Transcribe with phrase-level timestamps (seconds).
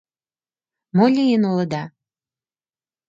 [0.95, 1.83] Мо лийын улыда?